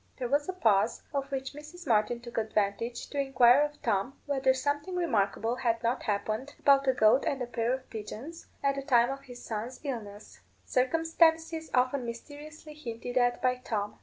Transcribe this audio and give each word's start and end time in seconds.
There 0.17 0.27
was 0.29 0.49
a 0.49 0.53
pause, 0.53 1.03
of 1.13 1.29
which 1.31 1.53
Mrs. 1.53 1.85
Martin 1.85 2.21
took 2.21 2.39
advantage 2.39 3.07
to 3.11 3.19
inquire 3.19 3.61
of 3.61 3.79
Tom 3.83 4.19
whether 4.25 4.51
something 4.51 4.95
remarkable 4.95 5.57
had 5.57 5.83
not 5.83 6.01
happened 6.01 6.55
about 6.57 6.87
a 6.87 6.93
goat 6.93 7.23
and 7.27 7.39
a 7.39 7.45
pair 7.45 7.71
of 7.71 7.87
pigeons, 7.91 8.47
at 8.63 8.73
the 8.73 8.81
time 8.81 9.11
of 9.11 9.21
his 9.25 9.45
son's 9.45 9.79
illness 9.83 10.39
circumstances 10.65 11.69
often 11.75 12.03
mysteriously 12.03 12.73
hinted 12.73 13.15
at 13.15 13.43
by 13.43 13.57
Tom. 13.57 13.99